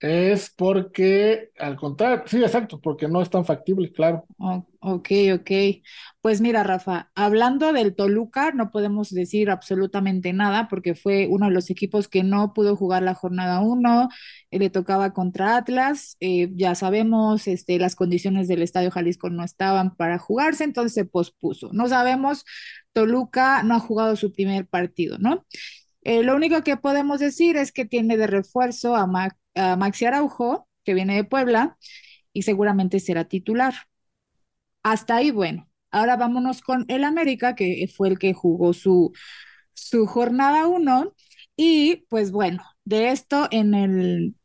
Es 0.00 0.54
porque, 0.56 1.50
al 1.58 1.74
contrario, 1.74 2.22
sí, 2.26 2.40
exacto, 2.40 2.80
porque 2.80 3.08
no 3.08 3.20
es 3.20 3.30
tan 3.30 3.44
factible, 3.44 3.90
claro. 3.90 4.24
Ok, 4.78 5.08
ok. 5.34 5.50
Pues 6.20 6.40
mira, 6.40 6.62
Rafa, 6.62 7.10
hablando 7.16 7.72
del 7.72 7.96
Toluca, 7.96 8.52
no 8.52 8.70
podemos 8.70 9.10
decir 9.10 9.50
absolutamente 9.50 10.32
nada 10.32 10.68
porque 10.68 10.94
fue 10.94 11.26
uno 11.28 11.46
de 11.46 11.52
los 11.52 11.68
equipos 11.68 12.06
que 12.06 12.22
no 12.22 12.52
pudo 12.52 12.76
jugar 12.76 13.02
la 13.02 13.14
jornada 13.14 13.58
uno, 13.60 14.08
eh, 14.52 14.60
le 14.60 14.70
tocaba 14.70 15.12
contra 15.12 15.56
Atlas, 15.56 16.16
eh, 16.20 16.48
ya 16.54 16.76
sabemos, 16.76 17.48
este, 17.48 17.76
las 17.80 17.96
condiciones 17.96 18.46
del 18.46 18.62
Estadio 18.62 18.92
Jalisco 18.92 19.30
no 19.30 19.42
estaban 19.42 19.96
para 19.96 20.18
jugarse, 20.18 20.62
entonces 20.62 20.94
se 20.94 21.06
pospuso. 21.06 21.70
No 21.72 21.88
sabemos, 21.88 22.44
Toluca 22.92 23.64
no 23.64 23.74
ha 23.74 23.80
jugado 23.80 24.14
su 24.14 24.32
primer 24.32 24.68
partido, 24.68 25.18
¿no? 25.18 25.44
Eh, 26.02 26.22
lo 26.22 26.36
único 26.36 26.62
que 26.62 26.76
podemos 26.76 27.20
decir 27.20 27.56
es 27.56 27.72
que 27.72 27.84
tiene 27.84 28.16
de 28.16 28.26
refuerzo 28.26 28.96
a, 28.96 29.06
Maxi 29.76 30.06
Araujo, 30.06 30.68
que 30.84 30.94
viene 30.94 31.16
de 31.16 31.24
Puebla, 31.24 31.76
y 32.32 32.42
seguramente 32.42 33.00
será 33.00 33.24
titular. 33.24 33.74
Hasta 34.82 35.16
ahí, 35.16 35.30
bueno. 35.30 35.68
Ahora 35.90 36.16
vámonos 36.16 36.60
con 36.62 36.84
el 36.88 37.04
América, 37.04 37.54
que 37.54 37.88
fue 37.96 38.08
el 38.08 38.18
que 38.18 38.34
jugó 38.34 38.72
su, 38.74 39.12
su 39.72 40.06
jornada 40.06 40.66
1. 40.66 41.14
Y 41.56 42.06
pues 42.08 42.30
bueno, 42.32 42.62
de 42.84 43.10
esto 43.10 43.48
en 43.50 43.74
el 43.74 44.36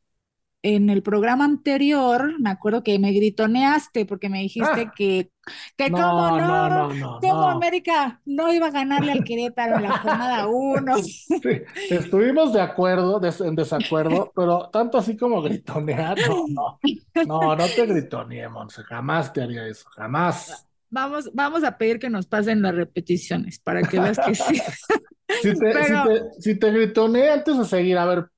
en 0.64 0.90
el 0.90 1.04
programa 1.04 1.46
anterior, 1.46 2.40
me 2.40 2.50
acuerdo 2.50 2.84
que 2.84 3.00
me 3.00 3.12
gritoneaste 3.12 4.06
porque 4.06 4.30
me 4.30 4.40
dijiste 4.42 4.92
Ah, 4.92 4.94
que, 4.94 5.32
que 5.78 5.94
no, 5.94 6.32
cómo 6.32 6.42
no, 6.42 6.70
no, 6.70 6.94
no, 6.94 7.22
no, 7.22 7.50
cómo. 7.50 7.50
América 7.50 8.22
no 8.26 8.54
iba 8.54 8.68
a 8.68 8.72
ganarle 8.72 9.12
al 9.12 9.24
Querétaro 9.24 9.76
en 9.76 9.84
la 9.84 9.94
jornada 9.94 10.48
uno. 10.48 10.96
Sí, 11.44 11.50
estuvimos 11.90 12.54
de 12.54 12.62
acuerdo, 12.62 13.20
des- 13.20 13.42
en 13.42 13.56
desacuerdo, 13.56 14.32
pero 14.36 14.70
tanto 14.70 14.98
así 14.98 15.18
como 15.18 15.42
gritonear, 15.42 16.24
no, 16.24 16.46
no, 16.48 16.82
no, 17.24 17.56
no 17.56 17.74
te 17.74 17.86
gritoneé, 17.86 18.48
Monse, 18.50 18.84
jamás 18.84 19.34
te 19.34 19.42
haría 19.42 19.68
eso, 19.68 19.90
jamás. 19.90 20.68
Vamos, 20.90 21.32
vamos 21.34 21.64
a 21.64 21.78
pedir 21.78 21.98
que 22.00 22.10
nos 22.10 22.28
pasen 22.28 22.62
las 22.62 22.76
repeticiones 22.76 23.60
para 23.60 23.88
que 23.88 24.00
veas 24.00 24.20
que 24.20 24.36
sí. 24.36 24.62
Si 25.36 25.58
te, 25.58 25.84
si 25.84 26.02
te, 26.02 26.22
si 26.40 26.60
te 26.60 26.72
gritoneé 26.72 27.32
antes 27.32 27.58
de 27.58 27.66
seguir, 27.66 27.98
a 27.98 28.06
ver, 28.06 28.30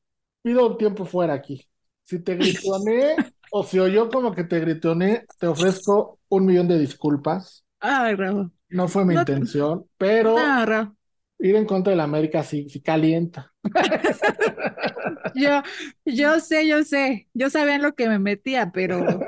pido 0.42 0.68
un 0.68 0.78
tiempo 0.78 1.06
fuera 1.06 1.34
aquí. 1.34 1.68
Si 2.06 2.20
te 2.24 2.36
gritoneé 2.36 3.26
o 3.50 3.64
si 3.64 3.80
oyó 3.80 4.10
como 4.12 4.34
que 4.34 4.44
te 4.46 4.60
gritoneé, 4.62 5.30
te 5.40 5.48
ofrezco 5.48 6.20
un 6.30 6.46
millón 6.46 6.68
de 6.70 6.80
disculpas. 6.80 7.66
ay, 7.80 8.16
Rafa, 8.16 8.52
No 8.70 8.88
fue 8.88 9.06
mi 9.06 9.16
no, 9.16 9.16
intención, 9.16 9.88
pero 9.98 10.64
no, 10.68 10.98
ir 11.40 11.56
en 11.56 11.66
contra 11.66 11.92
de 11.92 11.98
la 11.98 12.04
América 12.06 12.44
sí, 12.44 12.70
sí 12.70 12.82
calienta. 12.82 13.54
Yo, 15.34 15.64
yo 16.06 16.40
sé, 16.40 16.68
yo 16.68 16.84
sé, 16.84 17.28
yo 17.34 17.50
sabía 17.50 17.76
en 17.76 17.82
lo 17.84 17.94
que 17.96 18.08
me 18.08 18.20
metía, 18.20 18.72
pero, 18.72 19.28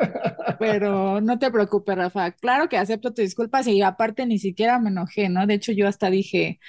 pero 0.57 1.21
no 1.21 1.39
te 1.39 1.51
preocupes, 1.51 1.95
Rafa. 1.97 2.31
Claro 2.31 2.69
que 2.69 2.77
acepto 2.77 3.13
tus 3.13 3.25
disculpas 3.25 3.67
y 3.67 3.81
aparte 3.81 4.25
ni 4.25 4.39
siquiera 4.39 4.79
me 4.79 4.89
enojé, 4.89 5.29
¿no? 5.29 5.47
De 5.47 5.55
hecho, 5.55 5.73
yo 5.73 5.87
hasta 5.87 6.09
dije, 6.09 6.59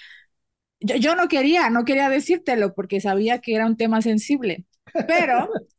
yo, 0.81 0.97
yo 0.97 1.17
no 1.17 1.29
quería, 1.29 1.71
no 1.71 1.85
quería 1.87 2.11
decírtelo 2.11 2.75
porque 2.75 3.01
sabía 3.03 3.41
que 3.41 3.55
era 3.57 3.67
un 3.67 3.77
tema 3.79 4.03
sensible, 4.03 4.67
pero, 5.07 5.49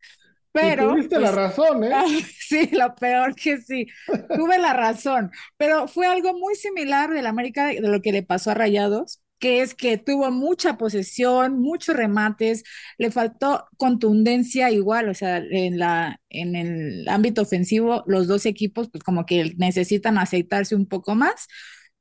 Y 0.62 0.72
pero, 0.72 0.90
tuviste 0.90 1.20
la 1.20 1.32
pues, 1.32 1.36
razón, 1.36 1.84
¿eh? 1.84 1.94
sí, 2.40 2.70
lo 2.74 2.96
peor 2.96 3.36
que 3.36 3.60
sí, 3.60 3.88
tuve 4.34 4.58
la 4.58 4.74
razón, 4.74 5.32
pero 5.58 5.88
fue 5.88 6.08
algo 6.08 6.34
muy 6.38 6.56
similar 6.56 7.12
del 7.12 7.28
América 7.28 7.68
de 7.68 7.82
lo 7.82 8.02
que 8.02 8.12
le 8.12 8.24
pasó 8.24 8.52
a 8.52 8.54
Rayados. 8.56 9.22
que 9.40 9.62
es 9.62 9.74
que 9.74 9.98
tuvo 9.98 10.32
mucha 10.32 10.78
posesión, 10.78 11.60
muchos 11.62 11.96
remates, 11.96 12.64
le 12.98 13.10
faltó 13.12 13.68
contundencia 13.78 14.70
igual, 14.72 15.08
o 15.10 15.14
sea, 15.14 15.38
en 15.38 15.80
la, 15.80 16.20
en 16.30 16.56
el 16.56 17.08
ámbito 17.08 17.42
ofensivo, 17.44 18.04
los 18.08 18.28
dos 18.28 18.46
equipos 18.46 18.90
pues 18.92 19.04
como 19.04 19.26
que 19.26 19.54
necesitan 19.58 20.18
aceitarse 20.18 20.76
un 20.76 20.88
poco 20.88 21.16
más, 21.16 21.48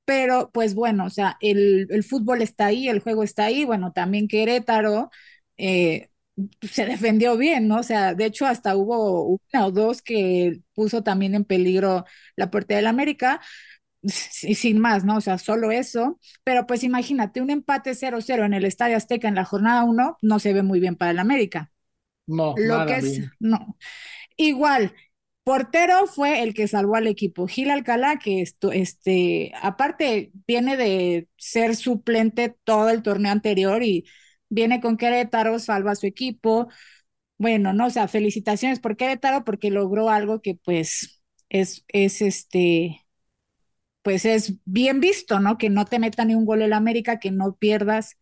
pero 0.05 0.51
pues 0.53 0.75
bueno, 0.75 1.05
o 1.07 1.11
sea, 1.11 1.37
el, 1.41 1.87
el 1.91 2.03
fútbol 2.05 2.43
está 2.43 2.67
ahí, 2.67 2.89
el 2.89 3.01
juego 3.01 3.23
está 3.23 3.45
ahí, 3.47 3.65
bueno, 3.65 3.93
también 3.93 4.27
Querétaro 4.29 5.11
eh, 5.59 6.09
se 6.63 6.87
defendió 6.87 7.37
bien, 7.37 7.69
¿no? 7.69 7.79
O 7.81 7.83
sea, 7.83 8.15
de 8.15 8.27
hecho 8.27 8.47
hasta 8.47 8.77
hubo 8.77 9.41
una 9.53 9.67
o 9.67 9.73
dos 9.73 10.03
que 10.03 10.61
puso 10.75 11.03
también 11.03 11.35
en 11.35 11.45
peligro 11.45 12.05
la 12.37 12.51
puerta 12.51 12.77
del 12.77 12.87
América, 12.87 13.41
y 14.43 14.55
sin 14.55 14.79
más, 14.81 15.05
¿no? 15.05 15.17
O 15.17 15.21
sea, 15.21 15.39
solo 15.39 15.71
eso, 15.73 16.19
pero 16.45 16.67
pues 16.67 16.85
imagínate, 16.85 17.41
un 17.43 17.51
empate 17.51 17.95
0-0 17.95 18.45
en 18.45 18.55
el 18.55 18.65
Estadio 18.65 18.97
Azteca 18.97 19.29
en 19.29 19.35
la 19.35 19.45
jornada 19.45 19.85
1 19.85 20.19
no 20.23 20.39
se 20.39 20.53
ve 20.53 20.63
muy 20.63 20.81
bien 20.81 20.97
para 20.97 21.11
el 21.13 21.19
América. 21.19 21.73
No, 22.27 22.55
Lo 22.55 22.87
que 22.87 22.97
es, 22.97 23.03
bien. 23.03 23.33
no. 23.41 23.77
Igual, 24.37 24.95
portero 25.45 26.07
fue 26.07 26.43
el 26.43 26.55
que 26.55 26.69
salvó 26.69 26.97
al 26.97 27.07
equipo. 27.07 27.47
Gil 27.49 27.71
Alcalá, 27.71 28.19
que 28.19 28.43
esto, 28.43 28.73
este, 28.73 29.53
aparte 29.63 30.33
viene 30.47 30.77
de 30.77 31.29
ser 31.37 31.77
suplente 31.77 32.57
todo 32.65 32.91
el 32.91 33.03
torneo 33.03 33.33
anterior 33.33 33.83
y 33.83 34.07
viene 34.49 34.81
con 34.81 34.97
Querétaro, 34.97 35.59
salva 35.59 35.93
a 35.93 35.97
su 35.97 36.07
equipo. 36.07 36.69
Bueno, 37.39 37.73
no, 37.75 37.87
o 37.87 37.91
sea, 37.91 38.09
felicitaciones 38.09 38.81
por 38.81 38.97
Querétaro 38.97 39.45
porque 39.45 39.71
logró 39.71 40.11
algo 40.11 40.43
que 40.43 40.57
pues 40.57 41.23
es, 41.51 41.85
es 41.89 42.23
este, 42.23 43.07
pues 44.03 44.25
es 44.25 44.55
bien 44.65 45.01
visto, 45.01 45.41
¿no? 45.41 45.59
Que 45.59 45.71
no 45.71 45.85
te 45.85 45.99
meta 45.99 46.25
ni 46.25 46.35
un 46.35 46.47
gol 46.47 46.63
el 46.63 46.73
América, 46.73 47.19
que 47.21 47.31
no 47.31 47.57
pierdas. 47.57 48.17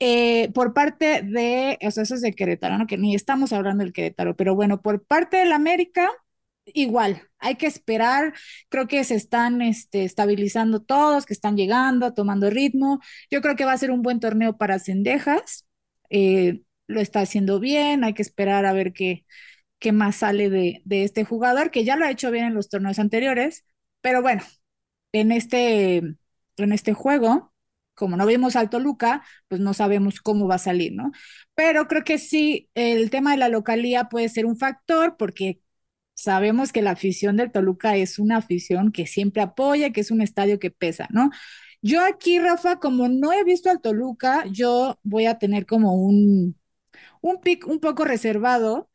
Eh, 0.00 0.50
por 0.54 0.74
parte 0.74 1.22
de, 1.22 1.78
o 1.86 1.90
sea, 1.90 2.04
eso 2.04 2.14
es 2.16 2.22
de 2.22 2.34
Querétaro, 2.34 2.78
¿no? 2.78 2.86
Que 2.86 2.98
ni 2.98 3.14
estamos 3.14 3.52
hablando 3.52 3.84
del 3.84 3.92
Querétaro, 3.94 4.36
pero 4.36 4.54
bueno, 4.54 4.82
por 4.82 5.04
parte 5.06 5.38
del 5.38 5.52
América, 5.52 6.10
igual, 6.74 7.22
hay 7.38 7.56
que 7.56 7.66
esperar, 7.66 8.34
creo 8.68 8.88
que 8.88 9.04
se 9.04 9.14
están 9.14 9.62
este, 9.62 10.04
estabilizando 10.04 10.80
todos, 10.82 11.26
que 11.26 11.32
están 11.34 11.56
llegando, 11.56 12.14
tomando 12.14 12.50
ritmo, 12.50 13.00
yo 13.30 13.40
creo 13.42 13.56
que 13.56 13.64
va 13.64 13.72
a 13.72 13.78
ser 13.78 13.90
un 13.90 14.02
buen 14.02 14.20
torneo 14.20 14.56
para 14.56 14.78
Cendejas, 14.78 15.66
eh, 16.10 16.62
lo 16.86 17.00
está 17.00 17.20
haciendo 17.20 17.60
bien, 17.60 18.04
hay 18.04 18.14
que 18.14 18.22
esperar 18.22 18.66
a 18.66 18.72
ver 18.72 18.92
qué, 18.92 19.24
qué 19.80 19.92
más 19.92 20.16
sale 20.16 20.50
de, 20.50 20.82
de 20.84 21.04
este 21.04 21.24
jugador, 21.24 21.70
que 21.70 21.84
ya 21.84 21.96
lo 21.96 22.04
ha 22.06 22.10
hecho 22.12 22.30
bien 22.30 22.46
en 22.46 22.54
los 22.54 22.68
torneos 22.70 22.98
anteriores, 23.00 23.64
pero 24.02 24.22
bueno, 24.22 24.42
en 25.12 25.32
este, 25.32 25.96
en 25.98 26.72
este 26.72 26.92
juego, 26.94 27.52
como 27.94 28.16
no 28.16 28.26
vimos 28.26 28.56
al 28.56 28.70
Toluca, 28.70 29.24
pues 29.48 29.60
no 29.60 29.74
sabemos 29.74 30.20
cómo 30.20 30.46
va 30.48 30.56
a 30.56 30.58
salir, 30.58 30.92
¿no? 30.94 31.10
Pero 31.54 31.88
creo 31.88 32.04
que 32.04 32.18
sí, 32.18 32.70
el 32.74 33.10
tema 33.10 33.32
de 33.32 33.38
la 33.38 33.48
localía 33.48 34.04
puede 34.08 34.28
ser 34.28 34.46
un 34.46 34.56
factor 34.56 35.16
porque 35.16 35.60
sabemos 36.18 36.72
que 36.72 36.82
la 36.82 36.90
afición 36.90 37.36
del 37.36 37.52
Toluca 37.52 37.96
es 37.96 38.18
una 38.18 38.38
afición 38.38 38.90
que 38.90 39.06
siempre 39.06 39.40
apoya, 39.40 39.92
que 39.92 40.00
es 40.00 40.10
un 40.10 40.20
estadio 40.20 40.58
que 40.58 40.72
pesa, 40.72 41.06
¿no? 41.10 41.30
Yo 41.80 42.04
aquí, 42.04 42.40
Rafa, 42.40 42.80
como 42.80 43.08
no 43.08 43.32
he 43.32 43.44
visto 43.44 43.70
al 43.70 43.80
Toluca, 43.80 44.44
yo 44.50 44.98
voy 45.04 45.26
a 45.26 45.38
tener 45.38 45.64
como 45.64 45.94
un, 45.94 46.56
un 47.20 47.40
pick 47.40 47.68
un 47.68 47.78
poco 47.78 48.04
reservado 48.04 48.90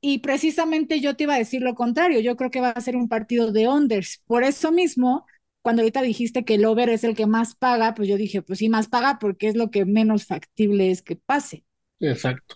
y 0.00 0.20
precisamente 0.20 1.00
yo 1.00 1.16
te 1.16 1.24
iba 1.24 1.34
a 1.34 1.38
decir 1.38 1.62
lo 1.62 1.74
contrario, 1.74 2.20
yo 2.20 2.36
creo 2.36 2.50
que 2.52 2.60
va 2.60 2.70
a 2.70 2.80
ser 2.80 2.94
un 2.96 3.08
partido 3.08 3.50
de 3.50 3.66
unders. 3.66 4.22
Por 4.26 4.44
eso 4.44 4.70
mismo, 4.70 5.26
cuando 5.62 5.82
ahorita 5.82 6.00
dijiste 6.00 6.44
que 6.44 6.54
el 6.54 6.64
over 6.64 6.90
es 6.90 7.02
el 7.02 7.16
que 7.16 7.26
más 7.26 7.56
paga, 7.56 7.94
pues 7.94 8.08
yo 8.08 8.16
dije, 8.16 8.40
pues 8.40 8.60
sí, 8.60 8.68
más 8.68 8.86
paga 8.86 9.18
porque 9.18 9.48
es 9.48 9.56
lo 9.56 9.72
que 9.72 9.84
menos 9.84 10.26
factible 10.26 10.92
es 10.92 11.02
que 11.02 11.16
pase. 11.16 11.64
Exacto. 11.98 12.54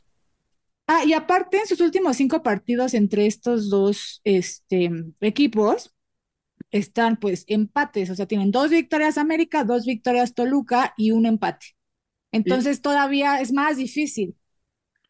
Ah, 0.94 1.04
y 1.06 1.14
aparte, 1.14 1.56
en 1.58 1.66
sus 1.66 1.80
últimos 1.80 2.18
cinco 2.18 2.42
partidos 2.42 2.92
entre 2.92 3.26
estos 3.26 3.70
dos 3.70 4.20
este, 4.24 4.90
equipos, 5.20 5.94
están 6.70 7.18
pues 7.18 7.44
empates, 7.48 8.10
o 8.10 8.14
sea, 8.14 8.26
tienen 8.26 8.50
dos 8.50 8.70
victorias 8.70 9.18
América, 9.18 9.64
dos 9.64 9.86
victorias 9.86 10.34
Toluca 10.34 10.94
y 10.98 11.12
un 11.12 11.26
empate. 11.26 11.66
Y, 12.44 12.52
Entonces 12.52 12.82
todavía 12.82 13.40
es 13.40 13.52
más 13.52 13.76
difícil. 13.78 14.36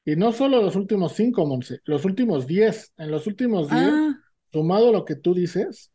y 0.04 0.16
no 0.16 0.32
solo 0.32 0.60
los 0.62 0.76
últimos 0.76 1.12
cinco, 1.14 1.46
Monse, 1.46 1.80
los 1.84 2.04
últimos 2.04 2.46
diez. 2.46 2.92
En 2.96 3.10
los 3.10 3.26
últimos 3.26 3.70
diez, 3.70 4.00
Ah, 4.00 4.14
sumado 4.52 4.92
lo 4.92 5.04
que 5.04 5.16
tú 5.16 5.34
dices, 5.34 5.92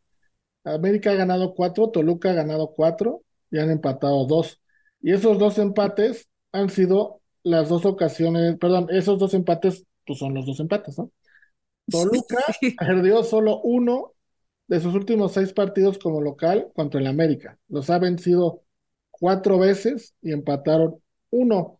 América 0.65 1.11
ha 1.11 1.15
ganado 1.15 1.55
cuatro, 1.55 1.91
Toluca 1.91 2.31
ha 2.31 2.33
ganado 2.33 2.73
cuatro 2.75 3.23
y 3.51 3.59
han 3.59 3.71
empatado 3.71 4.25
dos. 4.27 4.61
Y 5.01 5.13
esos 5.13 5.39
dos 5.39 5.59
empates 5.59 6.27
han 6.51 6.69
sido 6.69 7.21
las 7.47 7.69
dos 7.69 7.85
ocasiones, 7.85 8.57
perdón, 8.57 8.87
esos 8.91 9.17
dos 9.19 9.33
empates, 9.33 9.85
pues 10.05 10.19
son 10.19 10.33
los 10.33 10.45
dos 10.45 10.59
empates, 10.59 10.97
¿no? 10.97 11.11
Toluca 11.89 12.37
sí. 12.59 12.75
perdió 12.77 13.23
solo 13.23 13.61
uno 13.61 14.13
de 14.67 14.79
sus 14.81 14.93
últimos 14.93 15.31
seis 15.33 15.53
partidos 15.53 15.97
como 15.97 16.21
local 16.21 16.69
contra 16.75 16.99
el 16.99 17.07
América. 17.07 17.57
Los 17.69 17.89
ha 17.89 17.99
vencido 17.99 18.63
cuatro 19.11 19.57
veces 19.59 20.13
y 20.21 20.31
empataron 20.33 21.01
uno. 21.29 21.79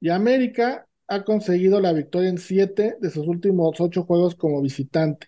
Y 0.00 0.10
América 0.10 0.86
ha 1.08 1.24
conseguido 1.24 1.80
la 1.80 1.92
victoria 1.92 2.30
en 2.30 2.38
siete 2.38 2.96
de 3.00 3.10
sus 3.10 3.26
últimos 3.26 3.80
ocho 3.80 4.04
juegos 4.04 4.36
como 4.36 4.62
visitante. 4.62 5.26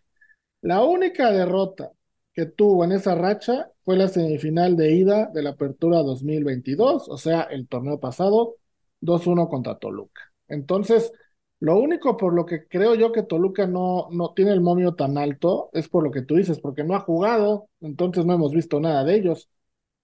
La 0.61 0.85
única 0.85 1.33
derrota 1.33 1.91
que 2.35 2.47
tuvo 2.47 2.85
en 2.85 2.93
esa 2.93 3.15
racha 3.17 3.71
fue 3.85 3.97
la 3.97 4.09
semifinal 4.09 4.77
de 4.77 4.93
ida 4.95 5.27
de 5.35 5.43
la 5.43 5.51
Apertura 5.51 5.99
2022, 6.03 7.09
o 7.09 7.19
sea, 7.19 7.43
el 7.43 7.67
torneo 7.69 7.99
pasado, 7.99 8.57
2-1 9.03 9.49
contra 9.51 9.79
Toluca. 9.79 10.23
Entonces, 10.49 11.13
lo 11.61 11.77
único 11.79 12.17
por 12.19 12.35
lo 12.35 12.47
que 12.47 12.69
creo 12.69 12.95
yo 12.97 13.13
que 13.13 13.25
Toluca 13.25 13.67
no, 13.69 14.09
no 14.13 14.35
tiene 14.35 14.53
el 14.53 14.63
momio 14.63 14.95
tan 14.97 15.19
alto 15.19 15.71
es 15.75 15.89
por 15.91 16.05
lo 16.05 16.13
que 16.13 16.23
tú 16.23 16.37
dices, 16.37 16.61
porque 16.61 16.85
no 16.85 16.97
ha 16.97 17.01
jugado, 17.01 17.69
entonces 17.83 18.27
no 18.27 18.35
hemos 18.35 18.53
visto 18.55 18.81
nada 18.81 19.05
de 19.05 19.17
ellos. 19.17 19.51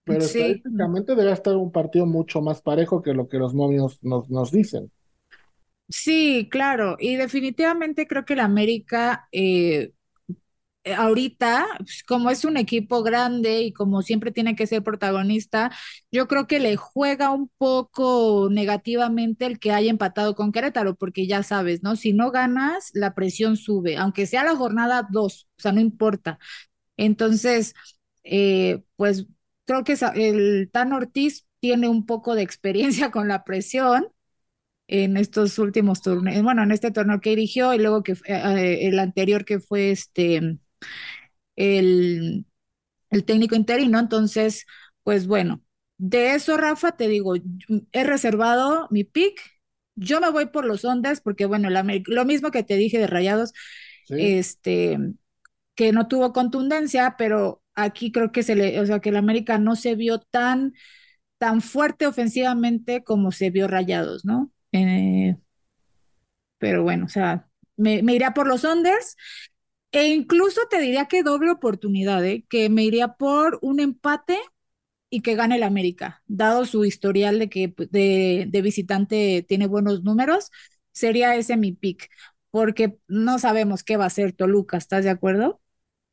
Pero 0.05 0.27
Sí, 0.27 0.27
estadísticamente 0.27 1.15
debe 1.17 1.33
estar 1.33 1.57
un 1.57 1.73
partido 1.73 2.07
mucho 2.07 2.43
más 2.43 2.63
parejo 2.63 3.03
que 3.03 3.15
lo 3.15 3.29
que 3.29 3.39
los 3.39 3.55
momios 3.55 4.03
nos, 4.05 4.31
nos 4.31 4.53
dicen. 4.53 4.93
sí, 5.89 6.49
claro. 6.51 6.97
Y 6.99 7.17
definitivamente 7.17 8.07
creo 8.07 8.25
que 8.25 8.35
el 8.35 8.41
América 8.41 9.29
eh, 9.33 9.93
eh, 9.93 9.93
ahorita, 10.95 11.67
pues, 11.79 12.03
como 12.07 12.31
es 12.31 12.45
un 12.45 12.57
equipo 12.57 13.03
grande 13.03 13.63
y 13.63 13.73
como 13.73 14.03
siempre 14.03 14.31
tiene 14.33 14.57
que 14.57 14.67
ser 14.67 14.83
protagonista, 14.83 15.71
yo 16.11 16.29
creo 16.29 16.47
que 16.47 16.61
le 16.61 16.77
juega 16.77 17.31
un 17.31 17.51
poco 17.59 18.49
negativamente 18.51 19.47
el 19.47 19.59
que 19.59 19.73
haya 19.73 19.91
empatado 19.91 20.35
con 20.35 20.53
Querétaro, 20.53 20.97
porque 20.97 21.27
ya 21.27 21.43
sabes, 21.43 21.83
¿no? 21.83 21.97
Si 21.97 22.13
no 22.13 22.31
ganas, 22.31 22.91
la 22.95 23.15
presión 23.15 23.57
sube, 23.57 23.97
aunque 23.97 24.27
sea 24.27 24.45
la 24.45 24.57
jornada 24.57 25.07
dos, 25.11 25.49
o 25.59 25.63
sea, 25.63 25.73
no 25.73 25.81
importa. 25.81 26.39
Entonces, 26.97 27.75
eh, 28.25 28.83
pues 28.97 29.27
creo 29.67 29.85
que 29.85 29.97
el 30.15 30.71
Tan 30.73 30.93
Ortiz 30.93 31.47
tiene 31.61 31.89
un 31.89 32.07
poco 32.07 32.35
de 32.35 32.43
experiencia 32.43 33.11
con 33.13 33.29
la 33.29 33.45
presión 33.45 34.09
en 34.87 35.17
estos 35.17 35.59
últimos 35.59 36.01
torneos, 36.03 36.43
bueno, 36.43 36.63
en 36.63 36.71
este 36.73 36.91
torneo 36.91 37.21
que 37.21 37.31
dirigió 37.31 37.75
y 37.75 37.79
luego 37.79 38.03
que 38.03 38.13
eh, 38.27 38.89
el 38.89 38.99
anterior 38.99 39.45
que 39.45 39.61
fue 39.61 39.91
este 39.91 40.59
el, 41.57 42.47
el 43.11 43.25
técnico 43.25 43.55
interino. 43.57 43.99
Entonces, 43.99 44.67
pues 45.03 45.27
bueno, 45.27 45.63
de 45.99 46.35
eso, 46.35 46.57
Rafa, 46.57 46.93
te 46.97 47.09
digo, 47.09 47.35
he 47.93 48.05
reservado 48.05 48.89
mi 48.91 49.05
pick. 49.05 49.41
Yo 49.97 50.21
me 50.21 50.31
voy 50.31 50.47
por 50.47 50.65
los 50.65 50.85
Ondas 50.85 51.21
porque, 51.21 51.47
bueno, 51.47 51.71
la, 51.71 51.85
lo 52.07 52.25
mismo 52.25 52.51
que 52.51 52.63
te 52.65 52.77
dije 52.77 52.99
de 52.99 53.07
Rayados, 53.09 53.53
¿sí? 54.05 54.15
este, 54.17 54.99
que 55.75 55.93
no 55.93 56.09
tuvo 56.09 56.33
contundencia, 56.33 57.17
pero 57.19 57.63
aquí 57.75 58.13
creo 58.13 58.33
que 58.33 58.43
se 58.43 58.57
le, 58.57 58.81
o 58.81 58.87
sea, 58.87 59.01
que 59.01 59.11
el 59.11 59.17
América 59.17 59.59
no 59.59 59.77
se 59.77 59.95
vio 59.95 60.21
tan, 60.21 60.75
tan 61.39 61.61
fuerte 61.63 62.07
ofensivamente 62.07 63.05
como 63.05 63.33
se 63.33 63.51
vio 63.51 63.69
Rayados, 63.69 64.25
¿no? 64.25 64.53
Eh, 64.73 65.37
pero 66.59 66.83
bueno, 66.83 67.07
o 67.07 67.09
sea, 67.09 67.49
me, 67.77 68.03
me 68.03 68.15
iría 68.15 68.33
por 68.35 68.47
los 68.49 68.65
Onders 68.65 69.17
e 69.93 70.09
incluso 70.09 70.61
te 70.71 70.81
diría 70.81 71.07
que 71.07 71.23
doble 71.23 71.51
oportunidad, 71.51 72.25
¿eh? 72.25 72.45
Que 72.49 72.69
me 72.71 72.85
iría 72.85 73.15
por 73.15 73.59
un 73.63 73.81
empate 73.81 74.39
y 75.11 75.23
que 75.23 75.37
gane 75.37 75.57
el 75.57 75.63
América, 75.65 76.23
dado 76.27 76.67
su 76.67 76.85
historial 76.85 77.39
de 77.39 77.49
que 77.51 77.69
pues, 77.71 77.91
de, 77.91 78.47
de 78.49 78.63
visitante 78.63 79.45
tiene 79.49 79.67
buenos 79.69 80.03
números, 80.05 80.51
sería 80.93 81.37
ese 81.37 81.57
mi 81.57 81.73
pick, 81.73 82.11
porque 82.51 82.99
no 83.09 83.39
sabemos 83.39 83.85
qué 83.85 83.97
va 83.99 84.05
a 84.05 84.09
hacer 84.09 84.33
Toluca, 84.35 84.77
¿estás 84.79 85.05
de 85.05 85.11
acuerdo? 85.11 85.61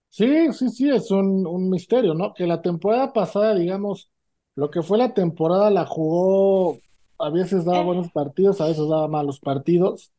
Sí, 0.09 0.53
sí, 0.53 0.69
sí, 0.69 0.89
es 0.89 1.11
un, 1.11 1.45
un 1.45 1.69
misterio, 1.69 2.13
¿no? 2.13 2.33
Que 2.33 2.47
la 2.47 2.61
temporada 2.61 3.11
pasada, 3.11 3.53
digamos, 3.53 4.09
lo 4.55 4.71
que 4.71 4.81
fue 4.81 4.97
la 4.97 5.13
temporada 5.13 5.69
la 5.69 5.85
jugó, 5.85 6.81
a 7.19 7.29
veces 7.29 7.65
daba 7.65 7.81
buenos 7.81 8.09
partidos, 8.11 8.61
a 8.61 8.67
veces 8.67 8.87
daba 8.87 9.09
malos 9.09 9.39
partidos. 9.41 10.13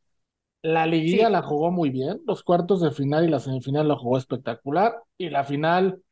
La 0.72 0.86
liguilla 0.86 1.28
Sí, 1.28 1.30
la 1.30 1.42
jugó 1.42 1.70
muy 1.70 1.90
bien, 1.90 2.20
los 2.26 2.42
cuartos 2.42 2.80
de 2.80 2.90
final 2.90 3.24
y 3.24 3.28
la 3.28 3.38
semifinal 3.40 3.86
la 3.88 3.96
jugó 3.96 4.18
espectacular, 4.18 4.96
y 5.18 5.30
la 5.30 5.44
final, 5.44 6.02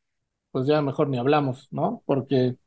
pues 0.51 0.67
ya 0.67 0.81
mejor 0.81 1.09
ni 1.09 1.17
hablamos, 1.19 1.67
¿no? 1.71 2.03
Porque 2.05 2.57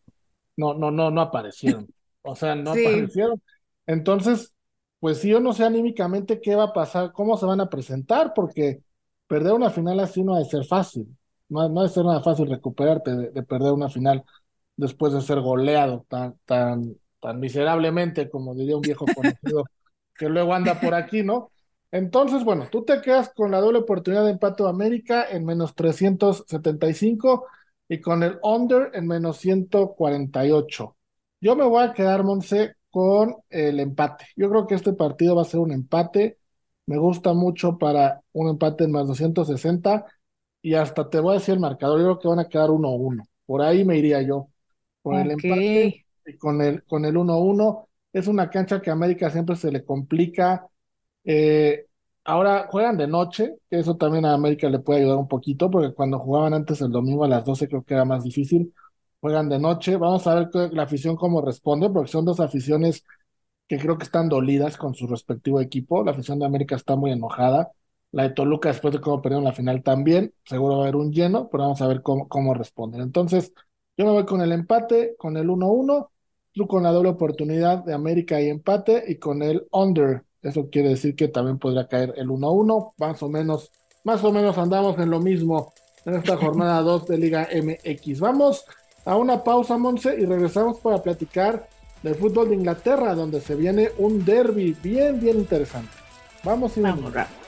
no, 0.57 0.75
no, 0.75 0.91
no, 0.93 1.11
no 1.11 1.21
aparecieron. 1.23 1.91
O 2.23 2.37
sea, 2.37 2.55
no 2.57 2.73
sí, 2.73 2.73
aparecieron. 2.73 3.43
Entonces, 3.87 4.55
pues 5.01 5.19
sí, 5.21 5.31
yo 5.31 5.41
no 5.41 5.53
sé 5.55 5.65
anímicamente 5.65 6.41
qué 6.41 6.57
va 6.57 6.65
a 6.67 6.73
pasar, 6.75 7.13
cómo 7.13 7.37
se 7.39 7.47
van 7.47 7.61
a 7.61 7.71
presentar, 7.71 8.33
porque 8.35 8.83
perder 9.29 9.55
una 9.55 9.71
final 9.71 10.01
así 10.01 10.23
no 10.25 10.35
ha 10.35 10.41
de 10.41 10.47
ser 10.47 10.65
fácil. 10.67 11.07
No, 11.49 11.63
ha- 11.63 11.69
no 11.69 11.81
ha 11.81 11.85
de 11.85 11.91
ser 11.91 12.05
nada 12.05 12.21
fácil 12.23 12.49
recuperarte 12.51 13.17
de, 13.17 13.31
de 13.33 13.43
perder 13.45 13.73
una 13.73 13.89
final 13.91 14.25
después 14.77 15.13
de 15.15 15.23
ser 15.23 15.41
goleado 15.41 16.07
tan, 16.09 16.39
tan, 16.47 16.97
tan 17.21 17.41
miserablemente, 17.41 18.31
como 18.31 18.55
diría 18.55 18.77
un 18.77 18.85
viejo 18.85 19.13
conocido 19.13 19.71
que 20.17 20.29
luego 20.29 20.55
anda 20.55 20.81
por 20.81 20.95
aquí, 20.95 21.23
¿no? 21.23 21.53
Entonces, 21.91 22.45
bueno, 22.45 22.69
tú 22.71 22.85
te 22.85 23.01
quedas 23.01 23.33
con 23.35 23.51
la 23.51 23.61
doble 23.61 23.79
oportunidad 23.79 24.25
de 24.25 24.33
empate 24.33 24.63
de 24.63 24.69
América 24.69 25.27
en 25.31 25.45
menos 25.45 25.75
375 25.75 27.47
y 27.89 28.01
con 28.01 28.23
el 28.23 28.39
under 28.43 28.91
en 28.95 29.07
menos 29.07 29.39
148. 29.39 30.97
Yo 31.41 31.57
me 31.57 31.65
voy 31.65 31.85
a 31.85 31.93
quedar, 31.95 32.25
Monse, 32.25 32.75
con 32.91 33.37
el 33.49 33.81
empate. 33.81 34.27
Yo 34.37 34.51
creo 34.51 34.67
que 34.67 34.75
este 34.75 34.93
partido 34.93 35.37
va 35.37 35.43
a 35.43 35.45
ser 35.47 35.61
un 35.61 35.73
empate. 35.73 36.39
Me 36.87 36.99
gusta 36.99 37.33
mucho 37.33 37.79
para 37.79 38.21
un 38.33 38.49
empate 38.51 38.85
en 38.85 38.93
más 38.93 39.07
260 39.07 40.05
y 40.63 40.75
hasta 40.75 41.09
te 41.09 41.21
voy 41.21 41.33
a 41.33 41.39
decir 41.39 41.55
el 41.55 41.61
marcador. 41.61 42.01
Yo 42.01 42.05
creo 42.05 42.19
que 42.19 42.29
van 42.29 42.39
a 42.41 42.49
quedar 42.49 42.71
1-1. 42.71 43.29
Por 43.47 43.63
ahí 43.63 43.85
me 43.85 43.97
iría 43.97 44.21
yo. 44.23 44.49
Por 45.03 45.17
el 45.17 45.31
empate 45.31 46.05
y 46.27 46.37
con 46.37 46.61
el, 46.61 46.85
con 46.85 47.05
el 47.05 47.17
1-1. 47.17 47.89
Es 48.13 48.27
una 48.27 48.51
cancha 48.51 48.81
que 48.83 48.91
a 48.91 48.95
América 48.95 49.31
siempre 49.31 49.57
se 49.57 49.71
le 49.71 49.85
complica. 49.85 50.67
Eh, 51.31 51.87
ahora 52.25 52.69
juegan 52.71 52.97
de 52.97 53.07
noche, 53.07 53.57
que 53.71 53.81
eso 53.81 53.97
también 53.97 54.25
a 54.25 54.33
América 54.35 54.69
le 54.71 54.79
puede 54.79 55.01
ayudar 55.01 55.19
un 55.19 55.29
poquito, 55.29 55.71
porque 55.71 55.93
cuando 55.95 56.19
jugaban 56.19 56.55
antes 56.55 56.81
el 56.81 56.91
domingo 56.91 57.25
a 57.25 57.29
las 57.29 57.45
12 57.45 57.69
creo 57.69 57.85
que 57.85 57.95
era 57.95 58.05
más 58.07 58.25
difícil. 58.25 58.75
Juegan 59.21 59.49
de 59.49 59.59
noche. 59.59 59.97
Vamos 59.97 60.27
a 60.27 60.35
ver 60.37 60.49
la 60.73 60.85
afición 60.85 61.17
cómo 61.17 61.43
responde, 61.43 61.91
porque 61.91 62.11
son 62.11 62.25
dos 62.25 62.41
aficiones 62.41 63.05
que 63.69 63.79
creo 63.79 63.99
que 63.99 64.05
están 64.05 64.29
dolidas 64.29 64.77
con 64.77 64.95
su 64.95 65.07
respectivo 65.07 65.61
equipo. 65.61 66.05
La 66.05 66.13
afición 66.13 66.39
de 66.39 66.47
América 66.47 66.77
está 66.77 66.97
muy 66.97 67.13
enojada. 67.13 67.71
La 68.13 68.25
de 68.25 68.31
Toluca, 68.31 68.71
después 68.71 68.95
de 68.95 69.01
cómo 69.01 69.21
perdieron 69.23 69.45
la 69.45 69.53
final 69.53 69.83
también, 69.83 70.33
seguro 70.45 70.77
va 70.79 70.81
a 70.81 70.83
haber 70.85 70.97
un 70.97 71.13
lleno, 71.13 71.49
pero 71.51 71.65
vamos 71.65 71.83
a 71.83 71.89
ver 71.89 72.03
cómo, 72.03 72.29
cómo 72.29 72.55
responden. 72.55 73.03
Entonces, 73.03 73.53
yo 73.99 74.07
me 74.07 74.13
voy 74.13 74.25
con 74.27 74.41
el 74.41 74.53
empate, 74.53 75.15
con 75.19 75.37
el 75.37 75.51
1-1, 75.51 76.11
tú 76.53 76.67
con 76.67 76.85
la 76.85 76.93
doble 76.93 77.11
oportunidad 77.11 77.85
de 77.85 77.95
América 77.95 78.41
y 78.41 78.49
empate, 78.49 79.05
y 79.09 79.17
con 79.19 79.43
el 79.43 79.67
under. 79.73 80.25
Eso 80.43 80.69
quiere 80.71 80.91
decir 80.91 81.17
que 81.17 81.29
también 81.29 81.59
podría 81.59 81.89
caer 81.89 82.15
el 82.17 82.29
1-1, 82.29 82.93
más 82.99 83.23
o 83.23 83.29
menos, 83.29 83.71
más 84.05 84.23
o 84.25 84.33
menos 84.33 84.57
andamos 84.59 84.99
en 84.99 85.11
lo 85.11 85.21
mismo 85.21 85.73
en 86.05 86.15
esta 86.15 86.37
jornada 86.39 86.81
2 86.83 87.07
de 87.07 87.19
Liga 87.19 87.49
MX. 87.53 88.21
Vamos 88.21 88.65
a 89.05 89.17
una 89.17 89.43
pausa, 89.43 89.79
Monse, 89.79 90.17
y 90.21 90.27
regresamos 90.27 90.79
para 90.81 91.03
platicar 91.03 91.69
del 92.03 92.15
fútbol 92.15 92.51
de 92.51 92.55
Inglaterra, 92.55 93.15
donde 93.15 93.41
se 93.41 93.55
viene 93.55 93.91
un 93.99 94.25
derby 94.25 94.77
bien, 94.83 95.19
bien 95.19 95.39
interesante. 95.39 95.91
Vamos 96.45 96.77
y 96.77 96.81
vamos, 96.81 97.13
venimos. 97.13 97.48